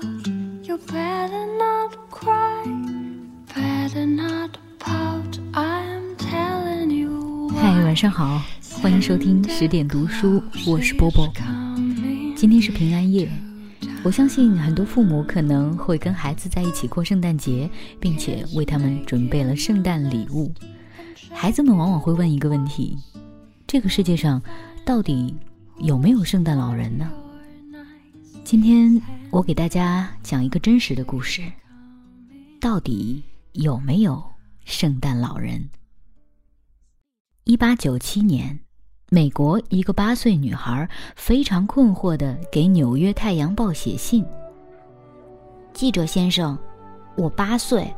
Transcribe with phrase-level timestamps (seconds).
[0.00, 0.28] out.
[0.64, 2.64] You better not cry,
[3.54, 5.38] better not pout.
[5.52, 7.48] I'm telling you.
[7.50, 8.42] 嗨，晚上好，
[8.80, 11.28] 欢迎收听十点读书，我是波波。
[12.36, 13.30] 今天是平安夜，
[14.02, 20.52] 我相信很多父母可能会跟孩子在一起过圣诞节，并且为他们准备了圣诞礼物。
[21.30, 22.96] 孩子们往往会问一个问题：
[23.66, 24.40] 这个世界上
[24.84, 25.34] 到底
[25.78, 27.10] 有没有圣诞老人呢？
[28.42, 31.42] 今天我给大家讲一个真实的故事，
[32.60, 33.22] 到底
[33.52, 34.22] 有没有
[34.64, 35.68] 圣诞老人？
[37.44, 38.58] 一八九七年，
[39.10, 44.24] 美国一个八岁女孩非常困惑地给《纽约太阳报》写信。
[45.72, 46.58] 记者先生，
[47.16, 47.94] 我八岁，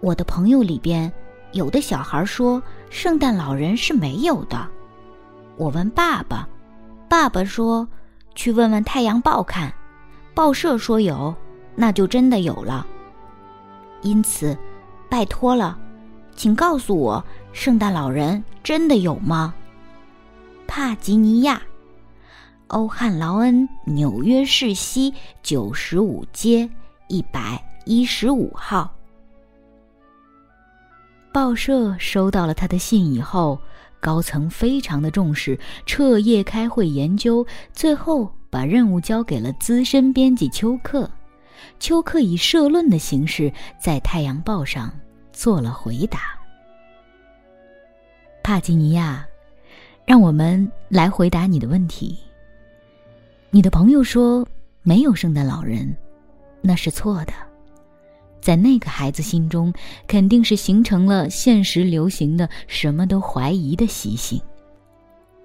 [0.00, 1.10] 我的朋友里边
[1.52, 4.68] 有的小孩说圣诞老人是没有的。
[5.56, 6.46] 我问爸爸，
[7.08, 7.88] 爸爸说
[8.34, 9.72] 去问问《太阳报》看，
[10.34, 11.34] 报社说有，
[11.74, 12.86] 那就真的有了。
[14.02, 14.56] 因此，
[15.08, 15.78] 拜托了，
[16.34, 19.54] 请告诉我，圣诞老人真的有吗？
[20.66, 21.60] 帕吉尼亚，
[22.68, 26.68] 欧汉劳恩，纽约市西九十五街
[27.08, 28.90] 一百一十五号。
[31.32, 33.58] 报社收到了他的信以后，
[34.02, 41.08] 高层非常的重视，彻夜开会研究，最后把任务交给了资深编辑丘克。
[41.78, 44.92] 丘克以社论的形式在《太阳报》上
[45.32, 46.36] 做了回答。
[48.42, 49.24] 帕吉尼亚，
[50.04, 52.18] 让我们来回答你的问题。
[53.50, 54.44] 你的朋友说
[54.82, 55.96] 没有圣诞老人，
[56.60, 57.51] 那是错的。
[58.42, 59.72] 在那个孩子心中，
[60.08, 64.38] 肯定是形成了现实流行的什么都怀疑的习性。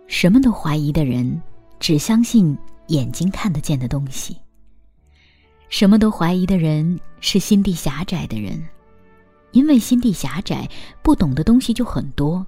[0.08, 1.40] 什么都怀疑的人，
[1.80, 4.36] 只相信眼睛看得见的东西。
[5.70, 8.60] 什么都怀疑的人是心地狭窄的人，
[9.52, 10.68] 因为心地狭窄，
[11.04, 12.44] 不懂的东西就很多。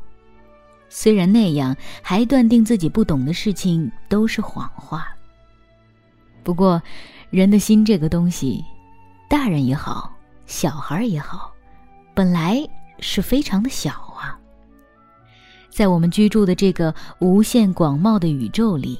[0.89, 5.07] 虽然那样，还断定自己不懂的事情都是谎话。
[6.41, 6.81] 不过，
[7.29, 8.63] 人的心这个东西，
[9.29, 10.11] 大人也好。
[10.49, 11.53] 小孩也好，
[12.15, 12.67] 本来
[12.99, 14.35] 是非常的小啊。
[15.69, 18.99] 在我们居住的这个无限广袤的宇宙里，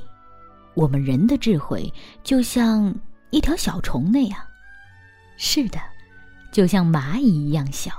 [0.75, 1.91] 我们人的智慧
[2.23, 2.93] 就像
[3.31, 4.39] 一条小虫那样，
[5.37, 5.79] 是的，
[6.51, 7.91] 就像蚂蚁一样小。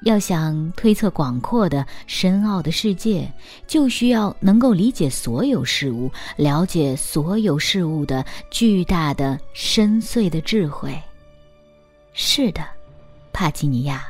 [0.00, 3.30] 要想推测广阔的、深奥的世界，
[3.66, 10.98] 就需要能够理解所有事物，了解所有事物的巨大的、深邃的智慧。
[12.22, 12.62] 是的，
[13.32, 14.04] 帕基尼亚，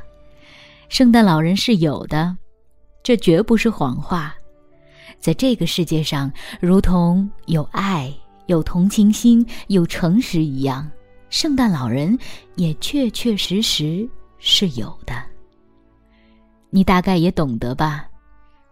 [0.89, 2.37] 圣诞老人是有的，
[3.05, 4.35] 这绝不是谎话。
[5.21, 8.13] 在这个世界上，如同有爱、
[8.47, 10.91] 有同情心、有诚实一样，
[11.31, 12.19] 圣诞老人
[12.57, 14.07] 也确确实实
[14.41, 15.15] 是有的。
[16.69, 18.09] 你大概也懂得吧？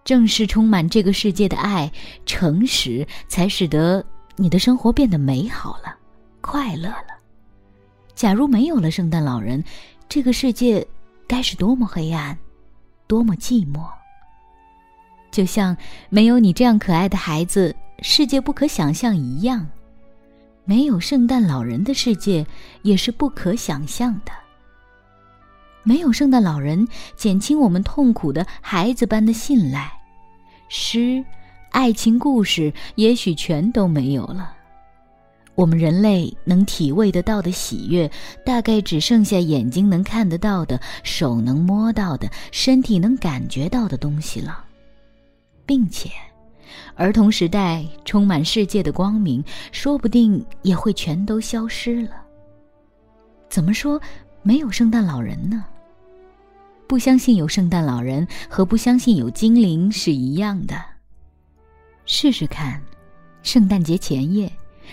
[0.02, 1.88] 正是充满这个世界的爱、
[2.26, 5.96] 诚实，才使得你的生活变得美好了、
[6.40, 7.17] 快乐了。
[8.18, 9.62] 假如没有了圣诞老人，
[10.08, 10.84] 这个世界
[11.28, 12.36] 该是多么黑暗，
[13.06, 13.88] 多么寂寞。
[15.30, 15.76] 就像
[16.10, 19.64] 没有你这样可爱的孩子，世界不可想象一样。
[20.64, 22.44] 没有圣诞老人的世界
[22.82, 24.32] 也是不可想象的。
[25.84, 29.92] 没有圣诞老人，减轻我们痛苦的孩子般的信赖，
[30.68, 31.24] 诗、
[31.70, 34.57] 爱情故事也许全都没有了。
[35.58, 38.08] 我们人类能体味得到的喜悦，
[38.46, 44.64] 大概只剩下眼睛能看得到的、手能摸到的、身体能感觉到的东西了，
[45.66, 46.08] 并且，
[46.94, 49.42] 儿童时代充满世界的光明，
[49.72, 52.12] 说不定也会全都消失了。
[53.48, 54.00] 怎么说
[54.42, 55.64] 没有圣诞老人呢？
[56.86, 60.80] 不相信有圣诞老人和不相信有精灵是一样的。
[62.06, 62.80] 试试看，
[63.42, 64.48] 圣诞节前夜。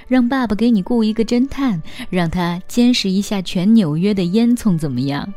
[0.07, 5.33] 让爸爸给你雇一个侦探，让他监视一下全纽约的烟囱，怎么样？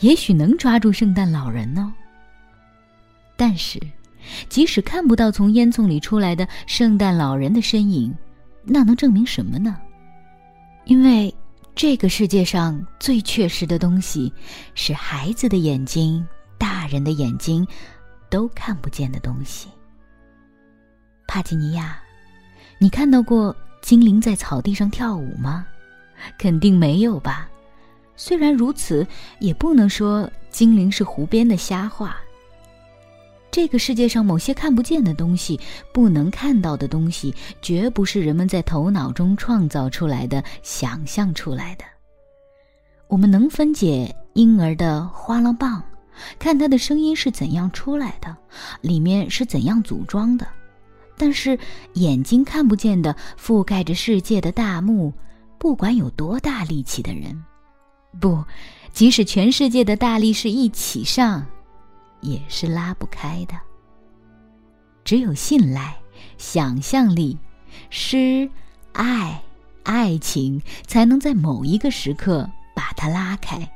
[0.00, 1.92] 也许能抓住圣诞老人呢。
[3.36, 3.80] 但是，
[4.48, 8.14] 即使看不到从烟囱里出来的圣诞老人的身影，
[8.62, 9.76] 那能证明什么呢？
[10.84, 11.34] 因为
[11.74, 14.32] 这个世界上最确实的东西，
[14.74, 16.24] 是孩子的眼睛、
[16.58, 17.66] 大人的眼睛
[18.30, 19.68] 都看不见的东西。
[21.26, 21.98] 帕吉尼亚，
[22.78, 23.56] 你看到过？
[23.82, 25.66] 精灵在草地上跳舞吗？
[26.38, 27.50] 肯定没有吧。
[28.16, 29.06] 虽然如此，
[29.40, 32.16] 也不能说精灵是湖边的瞎话。
[33.50, 35.60] 这个世界上某些看不见的东西、
[35.92, 41.84] 不能看到的东西，绝不是人们在头脑中创造出来的、想象出来的。
[43.08, 45.82] 我们能分解婴儿的花浪棒，
[46.38, 48.34] 看他的声音是怎样出来的，
[48.80, 50.46] 里面是怎样组装的。
[51.22, 51.56] 但是
[51.92, 55.12] 眼睛看不见的、覆盖着世界的大幕，
[55.56, 57.44] 不管有多大力气的人，
[58.18, 58.44] 不，
[58.92, 61.46] 即使全世界的大力士一起上。
[62.22, 63.54] 也是拉不开的。
[65.04, 65.96] 只有信赖、
[66.38, 67.38] 想象力、
[67.88, 68.50] 诗、
[68.92, 69.40] 爱、
[69.84, 73.70] 爱情，才能在某一个时刻把它拉开，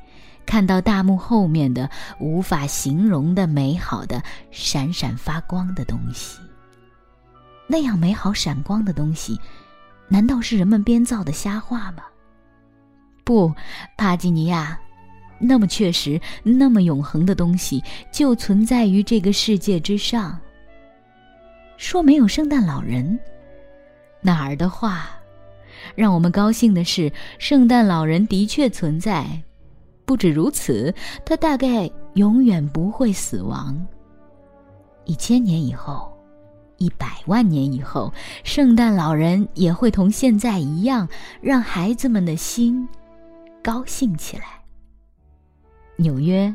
[0.45, 1.89] 看到大幕后面的
[2.19, 4.21] 无法形容的美好的、
[4.51, 6.41] 闪闪发光的东西。
[7.67, 9.39] 那样美好闪光的东西，
[10.09, 12.05] 难道是人们编造的瞎话吗？
[13.25, 13.53] 不，
[13.97, 14.79] 帕基尼亚。
[15.39, 20.39] 那么确实，那么永恒的东西就存在于这个世界之上。
[21.77, 23.19] 说没有圣诞老人，
[24.23, 25.11] 哪儿的话？
[25.95, 29.27] 让我们高兴的是，圣诞老人的确存在。
[30.07, 33.87] 不止如此，他大概永远不会死亡。
[35.05, 36.16] 一千年以后，
[36.79, 38.13] 一百万年以后，
[38.45, 41.09] 圣诞老人也会同现在一样，
[41.41, 42.89] 让孩子们的心
[43.63, 44.45] 高兴起来。
[45.97, 46.55] 纽约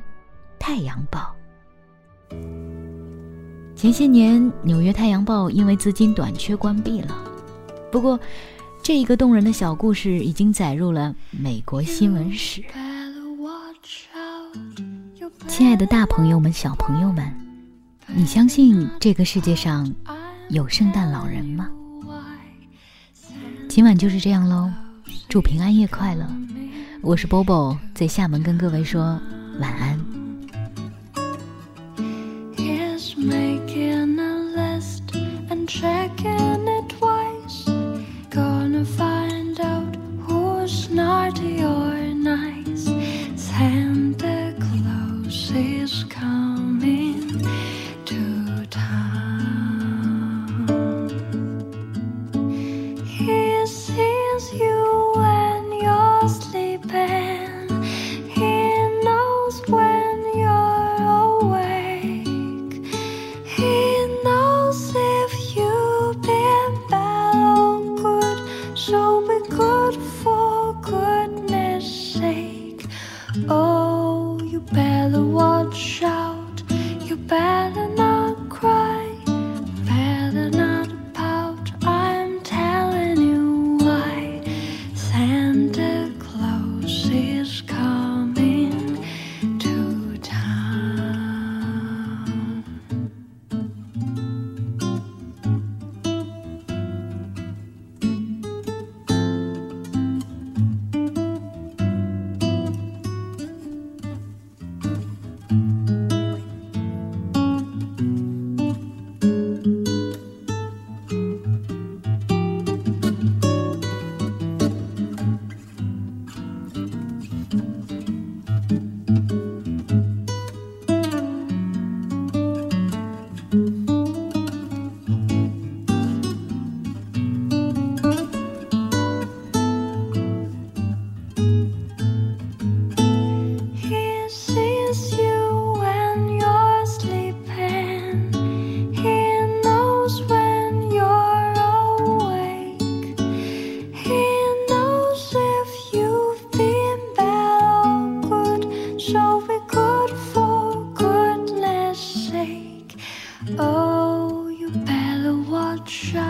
[0.60, 1.34] 太阳报。
[3.76, 7.18] 前些年，纽约太阳报因为资金短缺关闭了。
[7.92, 8.20] 不过，
[8.84, 12.64] 这一个动人的小故事已经载入了美国新闻史。
[15.48, 17.26] 亲爱的，大朋友们、小朋友们，
[18.08, 19.92] 你相信这个世界上
[20.52, 21.70] 有圣诞老人吗？
[23.70, 24.70] 今晚就是这样喽，
[25.30, 26.28] 祝平安夜快乐。
[27.02, 29.18] 我是 Bobo，在厦门跟各位说
[29.62, 29.98] 晚安。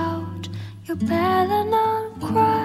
[0.01, 0.49] out.
[0.85, 2.60] You better not cry.